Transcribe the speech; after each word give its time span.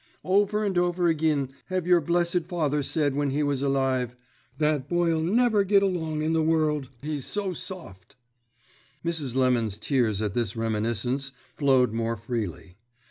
Over 0.25 0.63
and 0.65 0.79
over 0.79 1.07
agin 1.09 1.51
have 1.67 1.85
your 1.85 2.01
blessed 2.01 2.47
father 2.47 2.81
said 2.81 3.13
when 3.13 3.29
he 3.29 3.43
was 3.43 3.61
alive, 3.61 4.15
'That 4.57 4.89
boy'll 4.89 5.21
never 5.21 5.63
git 5.63 5.83
along 5.83 6.23
in 6.23 6.33
the 6.33 6.41
world, 6.41 6.89
he's 7.03 7.27
so 7.27 7.53
soft!'" 7.53 8.15
Mrs. 9.05 9.35
Lemon's 9.35 9.77
tears 9.77 10.19
at 10.19 10.33
this 10.33 10.55
reminiscence 10.55 11.33
flowed 11.55 11.91
more 11.93 12.17
freely. 12.17 12.77